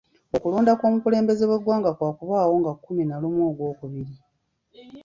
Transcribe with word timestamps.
Okulonda 0.35 0.71
kw'omukulembeze 0.79 1.43
w'eggwanga 1.49 1.89
kwakubaawo 1.97 2.53
nga 2.59 2.71
kkumi 2.75 3.03
na 3.05 3.15
lumu 3.21 3.41
Ogwokubiri. 3.49 4.13